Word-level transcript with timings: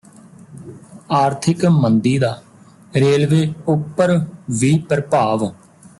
ਆਰਥਿਕ 1.11 1.65
ਮੰਦੀ 1.65 2.17
ਦਾ 2.19 2.33
ਰੇਲਵੇ 2.95 3.53
ਉੱਪਰ 3.67 4.17
ਵੀ 4.51 4.77
ਪ੍ਰਭਾਵ 4.89 5.49